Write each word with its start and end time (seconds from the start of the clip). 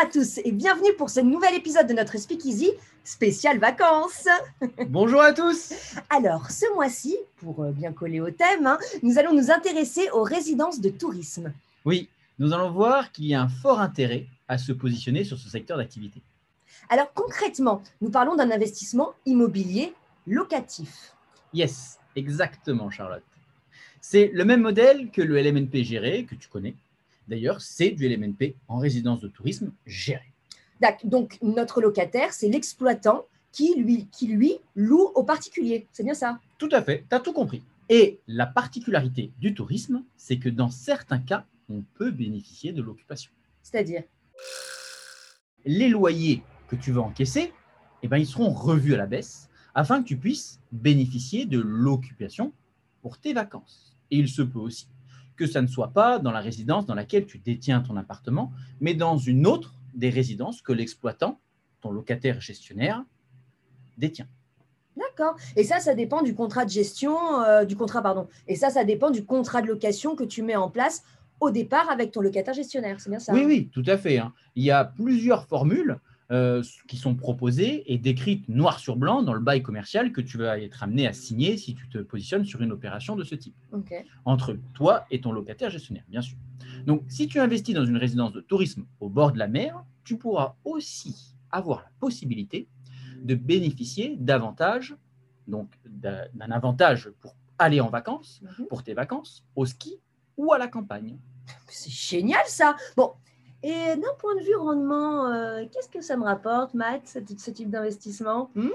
à 0.00 0.06
tous 0.06 0.38
et 0.42 0.52
bienvenue 0.52 0.94
pour 0.96 1.10
ce 1.10 1.20
nouvel 1.20 1.54
épisode 1.54 1.86
de 1.86 1.92
notre 1.92 2.16
Speakeasy 2.16 2.70
spécial 3.04 3.58
vacances. 3.58 4.26
Bonjour 4.88 5.20
à 5.20 5.34
tous. 5.34 5.74
Alors, 6.08 6.50
ce 6.50 6.72
mois-ci, 6.72 7.18
pour 7.36 7.62
euh, 7.64 7.70
bien 7.70 7.92
coller 7.92 8.18
au 8.18 8.30
thème, 8.30 8.66
hein, 8.66 8.78
nous 9.02 9.18
allons 9.18 9.34
nous 9.34 9.50
intéresser 9.50 10.08
aux 10.12 10.22
résidences 10.22 10.80
de 10.80 10.88
tourisme. 10.88 11.52
Oui, 11.84 12.08
nous 12.38 12.54
allons 12.54 12.70
voir 12.70 13.12
qu'il 13.12 13.26
y 13.26 13.34
a 13.34 13.42
un 13.42 13.48
fort 13.48 13.78
intérêt 13.78 14.24
à 14.48 14.56
se 14.56 14.72
positionner 14.72 15.22
sur 15.22 15.36
ce 15.36 15.50
secteur 15.50 15.76
d'activité. 15.76 16.22
Alors 16.88 17.12
concrètement, 17.12 17.82
nous 18.00 18.10
parlons 18.10 18.36
d'un 18.36 18.50
investissement 18.50 19.12
immobilier 19.26 19.92
locatif. 20.26 21.12
Yes, 21.52 21.98
exactement 22.16 22.88
Charlotte. 22.88 23.22
C'est 24.00 24.30
le 24.32 24.46
même 24.46 24.62
modèle 24.62 25.10
que 25.10 25.20
le 25.20 25.38
LMNP 25.42 25.84
géré, 25.84 26.24
que 26.24 26.36
tu 26.36 26.48
connais. 26.48 26.74
D'ailleurs, 27.30 27.60
c'est 27.60 27.92
du 27.92 28.08
LMNP 28.08 28.56
en 28.66 28.78
résidence 28.78 29.20
de 29.20 29.28
tourisme 29.28 29.72
géré. 29.86 30.34
Donc, 31.04 31.38
notre 31.42 31.80
locataire, 31.80 32.32
c'est 32.32 32.48
l'exploitant 32.48 33.24
qui 33.52 33.74
lui, 33.80 34.08
qui 34.08 34.26
lui 34.26 34.54
loue 34.74 35.12
aux 35.14 35.22
particuliers. 35.22 35.86
C'est 35.92 36.02
bien 36.02 36.14
ça? 36.14 36.40
Tout 36.58 36.68
à 36.72 36.82
fait, 36.82 37.04
tu 37.08 37.14
as 37.14 37.20
tout 37.20 37.32
compris. 37.32 37.62
Et 37.88 38.18
la 38.26 38.46
particularité 38.46 39.30
du 39.38 39.54
tourisme, 39.54 40.02
c'est 40.16 40.38
que 40.38 40.48
dans 40.48 40.70
certains 40.70 41.20
cas, 41.20 41.46
on 41.68 41.82
peut 41.94 42.10
bénéficier 42.10 42.72
de 42.72 42.82
l'occupation. 42.82 43.30
C'est-à-dire? 43.62 44.02
Les 45.64 45.88
loyers 45.88 46.42
que 46.66 46.74
tu 46.74 46.90
vas 46.90 47.02
encaisser, 47.02 47.52
eh 48.02 48.08
ben, 48.08 48.16
ils 48.16 48.26
seront 48.26 48.50
revus 48.50 48.94
à 48.94 48.96
la 48.96 49.06
baisse 49.06 49.48
afin 49.74 50.02
que 50.02 50.08
tu 50.08 50.16
puisses 50.16 50.58
bénéficier 50.72 51.46
de 51.46 51.60
l'occupation 51.60 52.52
pour 53.02 53.18
tes 53.18 53.34
vacances. 53.34 53.96
Et 54.10 54.16
il 54.18 54.28
se 54.28 54.42
peut 54.42 54.58
aussi 54.58 54.88
que 55.40 55.46
ça 55.46 55.62
ne 55.62 55.66
soit 55.66 55.94
pas 55.94 56.18
dans 56.18 56.32
la 56.32 56.40
résidence 56.40 56.84
dans 56.84 56.94
laquelle 56.94 57.24
tu 57.24 57.38
détiens 57.38 57.80
ton 57.80 57.96
appartement, 57.96 58.52
mais 58.78 58.92
dans 58.92 59.16
une 59.16 59.46
autre 59.46 59.74
des 59.94 60.10
résidences 60.10 60.60
que 60.60 60.70
l'exploitant, 60.70 61.40
ton 61.80 61.92
locataire 61.92 62.42
gestionnaire, 62.42 63.02
détient. 63.96 64.28
D'accord. 64.98 65.36
Et 65.56 65.64
ça, 65.64 65.80
ça 65.80 65.94
dépend 65.94 66.20
du 66.20 66.34
contrat 66.34 66.66
de 66.66 66.70
gestion, 66.70 67.40
euh, 67.40 67.64
du 67.64 67.74
contrat, 67.74 68.02
pardon. 68.02 68.28
Et 68.48 68.54
ça, 68.54 68.68
ça 68.68 68.84
dépend 68.84 69.10
du 69.10 69.24
contrat 69.24 69.62
de 69.62 69.68
location 69.68 70.14
que 70.14 70.24
tu 70.24 70.42
mets 70.42 70.56
en 70.56 70.68
place 70.68 71.04
au 71.40 71.50
départ 71.50 71.88
avec 71.88 72.12
ton 72.12 72.20
locataire 72.20 72.52
gestionnaire. 72.52 73.00
C'est 73.00 73.08
bien 73.08 73.18
ça? 73.18 73.32
Oui, 73.32 73.44
oui, 73.46 73.70
tout 73.72 73.84
à 73.86 73.96
fait. 73.96 74.18
Hein. 74.18 74.34
Il 74.56 74.64
y 74.64 74.70
a 74.70 74.84
plusieurs 74.84 75.46
formules 75.46 75.98
euh, 76.30 76.62
qui 76.86 76.96
sont 76.96 77.16
proposées 77.16 77.92
et 77.92 77.98
décrites 77.98 78.48
noir 78.48 78.78
sur 78.78 78.94
blanc 78.94 79.22
dans 79.22 79.34
le 79.34 79.40
bail 79.40 79.62
commercial 79.62 80.12
que 80.12 80.20
tu 80.20 80.38
vas 80.38 80.60
être 80.60 80.82
amené 80.82 81.08
à 81.08 81.12
signer 81.12 81.56
si 81.56 81.74
tu 81.74 81.88
te 81.88 81.98
positionnes 81.98 82.44
sur 82.44 82.62
une 82.62 82.70
opération 82.70 83.16
de 83.16 83.24
ce 83.24 83.34
type. 83.34 83.56
Entre 84.24 84.56
toi 84.72 85.06
et 85.10 85.20
ton 85.20 85.32
locataire 85.32 85.70
gestionnaire, 85.70 86.04
bien 86.08 86.22
sûr. 86.22 86.36
Donc, 86.86 87.02
si 87.08 87.26
tu 87.26 87.40
investis 87.40 87.74
dans 87.74 87.84
une 87.84 87.96
résidence 87.96 88.32
de 88.32 88.40
tourisme 88.40 88.84
au 89.00 89.08
bord 89.08 89.32
de 89.32 89.38
la 89.38 89.48
mer, 89.48 89.82
tu 90.04 90.16
pourras 90.16 90.54
aussi 90.64 91.34
avoir 91.50 91.80
la 91.80 91.90
possibilité 91.98 92.68
de 93.22 93.34
bénéficier 93.34 94.16
davantage, 94.18 94.94
donc 95.48 95.68
d'un 95.84 96.50
avantage 96.50 97.10
pour 97.20 97.34
aller 97.58 97.80
en 97.80 97.90
vacances, 97.90 98.40
mhm. 98.42 98.66
pour 98.68 98.82
tes 98.82 98.94
vacances, 98.94 99.44
au 99.56 99.66
ski 99.66 99.98
ou 100.36 100.52
à 100.52 100.58
la 100.58 100.68
campagne. 100.68 101.18
C'est 101.66 101.90
génial 101.90 102.44
ça. 102.46 102.76
Bon, 102.96 103.14
et 103.62 103.96
d'un 103.96 104.14
point 104.18 104.34
de 104.36 104.42
vue 104.42 104.56
rendement, 104.56 105.26
euh, 105.26 105.64
qu'est-ce 105.72 105.88
que 105.88 106.00
ça 106.00 106.16
me 106.16 106.24
rapporte, 106.24 106.74
Matt, 106.74 107.02
ce, 107.06 107.50
type 107.50 107.70
d'investissement? 107.70 108.50
Hmm? 108.54 108.70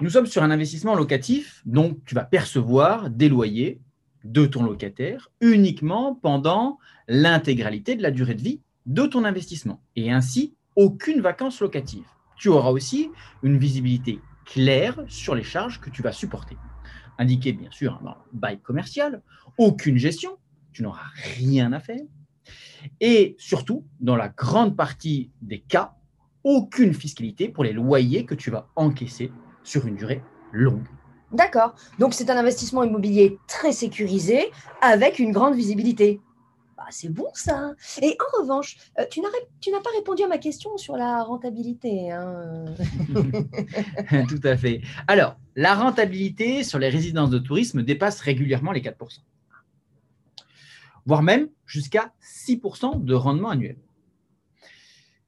Nous 0.00 0.10
sommes 0.10 0.26
sur 0.26 0.42
un 0.42 0.50
investissement 0.50 0.94
locatif, 0.94 1.62
donc 1.66 1.98
tu 2.04 2.14
vas 2.14 2.24
percevoir 2.24 3.10
des 3.10 3.28
loyers 3.28 3.80
de 4.24 4.46
ton 4.46 4.62
locataire 4.62 5.30
uniquement 5.40 6.14
pendant 6.14 6.78
l'intégralité 7.06 7.94
de 7.94 8.02
la 8.02 8.10
durée 8.10 8.34
de 8.34 8.42
vie 8.42 8.60
de 8.86 9.06
ton 9.06 9.24
investissement 9.24 9.82
et 9.96 10.10
ainsi 10.10 10.56
aucune 10.76 11.20
vacance 11.20 11.60
locative. 11.60 12.04
Tu 12.36 12.48
auras 12.48 12.70
aussi 12.70 13.10
une 13.42 13.58
visibilité 13.58 14.20
claire 14.44 14.98
sur 15.08 15.34
les 15.34 15.42
charges 15.42 15.80
que 15.80 15.90
tu 15.90 16.02
vas 16.02 16.12
supporter. 16.12 16.56
Indiqué 17.18 17.52
bien 17.52 17.70
sûr 17.70 18.00
dans 18.02 18.16
le 18.32 18.38
bail 18.38 18.58
commercial, 18.60 19.22
aucune 19.58 19.98
gestion, 19.98 20.36
tu 20.72 20.82
n'auras 20.82 21.06
rien 21.36 21.72
à 21.72 21.80
faire. 21.80 22.02
Et 23.00 23.36
surtout, 23.38 23.84
dans 24.00 24.16
la 24.16 24.28
grande 24.28 24.76
partie 24.76 25.30
des 25.42 25.60
cas, 25.60 25.94
aucune 26.44 26.94
fiscalité 26.94 27.48
pour 27.48 27.64
les 27.64 27.72
loyers 27.72 28.26
que 28.26 28.34
tu 28.34 28.50
vas 28.50 28.68
encaisser 28.76 29.32
sur 29.62 29.86
une 29.86 29.96
durée 29.96 30.22
longue. 30.52 30.86
D'accord. 31.32 31.74
Donc 31.98 32.14
c'est 32.14 32.30
un 32.30 32.36
investissement 32.36 32.84
immobilier 32.84 33.38
très 33.48 33.72
sécurisé 33.72 34.50
avec 34.80 35.18
une 35.18 35.32
grande 35.32 35.56
visibilité. 35.56 36.20
Bah, 36.76 36.84
c'est 36.90 37.08
bon 37.08 37.28
ça. 37.34 37.72
Et 38.02 38.16
en 38.20 38.42
revanche, 38.42 38.76
euh, 38.98 39.04
tu 39.10 39.20
n'as 39.20 39.80
pas 39.80 39.90
répondu 39.96 40.22
à 40.22 40.28
ma 40.28 40.38
question 40.38 40.76
sur 40.76 40.96
la 40.96 41.22
rentabilité. 41.22 42.10
Hein. 42.12 42.66
Tout 44.28 44.40
à 44.44 44.56
fait. 44.56 44.82
Alors, 45.08 45.36
la 45.56 45.74
rentabilité 45.74 46.62
sur 46.62 46.78
les 46.78 46.88
résidences 46.88 47.30
de 47.30 47.38
tourisme 47.38 47.82
dépasse 47.82 48.20
régulièrement 48.20 48.72
les 48.72 48.80
4%, 48.82 48.92
voire 51.06 51.22
même 51.22 51.48
jusqu'à 51.66 52.12
6% 52.22 53.04
de 53.04 53.14
rendement 53.14 53.50
annuel 53.50 53.76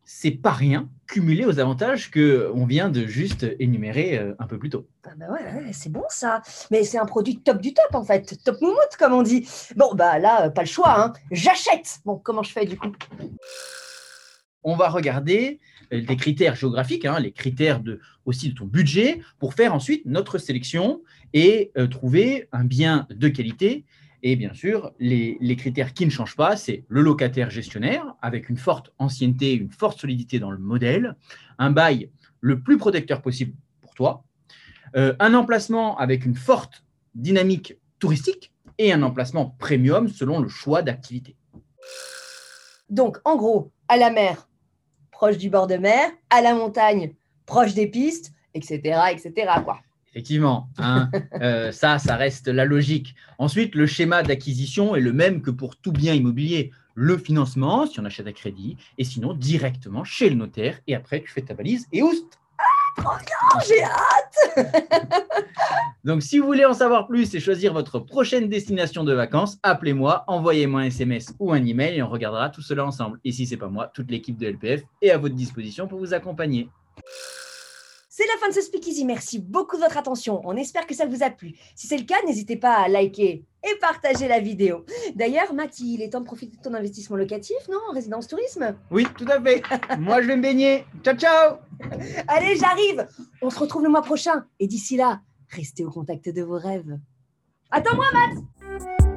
c'est 0.09 0.31
pas 0.31 0.53
rien 0.53 0.89
cumulé 1.09 1.45
aux 1.45 1.59
avantages 1.59 2.11
que 2.11 2.51
on 2.55 2.65
vient 2.65 2.89
de 2.89 3.07
juste 3.07 3.47
énumérer 3.59 4.19
euh, 4.19 4.35
un 4.39 4.47
peu 4.47 4.57
plus 4.59 4.71
tôt. 4.71 4.89
Ah 5.05 5.11
bah 5.17 5.27
ouais, 5.31 5.73
c'est 5.73 5.91
bon 5.91 6.05
ça. 6.09 6.43
Mais 6.71 6.85
c'est 6.85 6.97
un 6.97 7.07
produit 7.07 7.39
top 7.39 7.61
du 7.61 7.75
top 7.75 7.93
en 7.93 8.05
fait, 8.05 8.39
top 8.45 8.61
moumoute 8.63 8.97
comme 8.99 9.13
on 9.13 9.23
dit. 9.23 9.47
Bon 9.75 9.95
bah 9.95 10.19
là, 10.21 10.49
pas 10.51 10.63
le 10.63 10.69
choix, 10.69 11.01
hein. 11.01 11.13
j'achète. 11.33 11.99
Bon, 12.05 12.17
comment 12.17 12.45
je 12.45 12.53
fais 12.53 12.65
du 12.65 12.79
coup? 12.79 12.93
On 14.63 14.77
va 14.77 14.89
regarder 14.89 15.59
euh, 15.93 16.01
les 16.09 16.17
critères 16.17 16.55
géographiques, 16.55 17.05
hein, 17.05 17.19
les 17.19 17.33
critères 17.33 17.81
de, 17.81 18.01
aussi 18.25 18.49
de 18.51 18.55
ton 18.55 18.65
budget, 18.65 19.21
pour 19.41 19.55
faire 19.55 19.75
ensuite 19.75 20.07
notre 20.07 20.39
sélection 20.39 21.03
et 21.35 21.73
euh, 21.77 21.89
trouver 21.89 22.49
un 22.53 22.65
bien 22.65 23.07
de 23.11 23.29
qualité 23.29 23.85
et 24.29 24.35
bien 24.35 24.53
sûr, 24.55 24.93
les, 24.99 25.57
critères 25.57 25.95
qui 25.95 26.05
ne 26.05 26.11
changent 26.11 26.35
pas, 26.35 26.57
c'est 26.57 26.85
le 26.89 27.01
locataire 27.01 27.49
gestionnaire, 27.49 28.17
avec 28.21 28.49
une 28.49 28.57
forte 28.57 28.93
ancienneté, 28.99 29.55
une 29.55 29.71
forte 29.71 30.01
solidité 30.01 30.41
dans 30.41 30.51
le 30.51 30.59
modèle, 30.59 31.15
un 31.59 31.71
bail 31.71 32.11
le 32.41 32.61
plus 32.61 32.77
protecteur 32.77 33.23
possible 33.23 33.55
pour 33.81 33.95
toi, 33.95 34.25
euh, 34.97 35.15
un 35.21 35.33
emplacement 35.33 35.97
avec 35.99 36.27
une 36.27 36.35
forte 36.35 36.85
dynamique 37.15 37.79
touristique 38.01 38.53
et 38.79 38.93
un 38.93 39.05
emplacement 39.05 39.55
premium 39.61 40.09
selon 40.09 40.41
le 40.41 40.49
choix 40.49 40.83
d'activité. 40.83 41.37
Donc, 42.91 43.19
en 43.25 43.37
gros, 43.37 43.71
à 43.87 43.97
la 43.97 44.11
mer, 44.11 44.49
proche 45.13 45.39
du 45.39 45.51
bord 45.51 45.69
de 45.69 45.77
mer, 45.77 46.11
à 46.31 46.43
la 46.43 46.53
montagne, 46.53 47.15
proche 47.47 47.75
des 47.75 47.87
pistes, 47.87 48.33
etc., 48.55 49.03
etc. 49.13 49.53
Quoi. 49.65 49.79
Effectivement, 50.17 50.71
hein, 50.79 51.11
euh, 51.43 51.71
ça, 51.73 51.99
ça 51.99 52.17
reste 52.17 52.49
la 52.49 52.65
logique. 52.65 53.15
Ensuite, 53.37 53.75
le 53.75 53.87
schéma 53.87 54.23
d'acquisition 54.23 54.97
est 54.97 55.03
le 55.03 55.13
même 55.13 55.43
que 55.43 55.51
pour 55.51 55.77
tout 55.77 55.93
bien 55.93 56.15
immobilier. 56.15 56.73
Le 56.95 57.19
financement, 57.19 57.85
si 57.85 58.01
on 58.01 58.05
achète 58.07 58.27
à 58.27 58.33
crédit, 58.33 58.79
et 58.97 59.05
sinon 59.05 59.35
directement 59.35 60.05
chez 60.05 60.31
le 60.31 60.37
notaire. 60.37 60.79
Et 60.87 60.95
après, 60.95 61.21
tu 61.21 61.31
fais 61.31 61.43
ta 61.43 61.53
valise 61.53 61.87
et 61.93 62.03
oust 62.03 62.39
ah, 62.99 63.19
j'ai 63.69 63.83
hâte 63.83 64.65
Donc, 66.05 66.23
si 66.23 66.39
vous 66.39 66.47
voulez 66.47 66.65
en 66.65 66.73
savoir 66.73 67.07
plus 67.07 67.35
et 67.35 67.41
choisir 67.41 67.75
votre 67.75 67.99
prochaine 67.99 68.49
destination 68.49 69.05
de 69.05 69.13
vacances, 69.13 69.59
appelez-moi, 69.63 70.25
envoyez-moi 70.29 70.81
un 70.81 70.85
SMS 70.85 71.35
ou 71.39 71.53
un 71.53 71.63
email 71.63 71.99
et 71.99 72.03
on 72.03 72.09
regardera 72.09 72.49
tout 72.49 72.63
cela 72.63 72.87
ensemble. 72.87 73.21
Et 73.23 73.33
si 73.33 73.47
c'est 73.47 73.59
pas 73.59 73.69
moi, 73.69 73.91
toute 73.93 74.11
l'équipe 74.11 74.39
de 74.39 74.47
LPF 74.47 74.81
est 75.03 75.11
à 75.11 75.19
votre 75.19 75.35
disposition 75.35 75.87
pour 75.87 75.99
vous 75.99 76.15
accompagner. 76.15 76.71
C'est 78.19 78.25
la 78.29 78.41
fin 78.41 78.49
de 78.49 78.55
ce 78.55 78.63
speakeasy. 78.63 79.05
Merci 79.05 79.39
beaucoup 79.39 79.77
de 79.77 79.83
votre 79.83 79.99
attention. 79.99 80.41
On 80.45 80.57
espère 80.57 80.87
que 80.87 80.95
ça 80.95 81.05
vous 81.05 81.23
a 81.23 81.29
plu. 81.29 81.53
Si 81.75 81.87
c'est 81.87 81.99
le 81.99 82.05
cas, 82.05 82.15
n'hésitez 82.27 82.57
pas 82.57 82.77
à 82.77 82.89
liker 82.89 83.45
et 83.63 83.79
partager 83.79 84.27
la 84.27 84.41
vidéo. 84.41 84.87
D'ailleurs, 85.15 85.53
Mathie, 85.53 85.93
il 85.93 86.01
est 86.01 86.09
temps 86.09 86.21
de 86.21 86.25
profiter 86.25 86.57
de 86.57 86.63
ton 86.63 86.73
investissement 86.73 87.19
locatif, 87.19 87.59
non 87.71 87.77
En 87.91 87.93
résidence 87.93 88.27
tourisme? 88.27 88.75
Oui, 88.91 89.07
tout 89.19 89.27
à 89.29 89.39
fait. 89.39 89.63
Moi, 89.99 90.23
je 90.23 90.29
vais 90.29 90.37
me 90.37 90.41
baigner. 90.41 90.87
Ciao, 91.05 91.15
ciao 91.15 91.57
Allez, 92.27 92.57
j'arrive 92.57 93.07
On 93.43 93.51
se 93.51 93.59
retrouve 93.59 93.83
le 93.83 93.91
mois 93.91 94.01
prochain. 94.01 94.47
Et 94.61 94.67
d'ici 94.67 94.97
là, 94.97 95.21
restez 95.51 95.85
au 95.85 95.91
contact 95.91 96.31
de 96.31 96.43
vos 96.43 96.57
rêves. 96.57 96.99
Attends-moi, 97.71 98.07
Matt 98.15 99.16